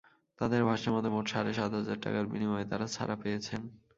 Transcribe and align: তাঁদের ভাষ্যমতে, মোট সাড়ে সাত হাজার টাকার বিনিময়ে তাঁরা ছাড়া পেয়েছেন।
তাঁদের 0.41 0.61
ভাষ্যমতে, 0.69 1.09
মোট 1.09 1.25
সাড়ে 1.27 1.51
সাত 1.53 1.71
হাজার 1.77 1.97
টাকার 2.05 2.25
বিনিময়ে 2.31 2.69
তাঁরা 2.71 2.87
ছাড়া 2.95 3.15
পেয়েছেন। 3.21 3.61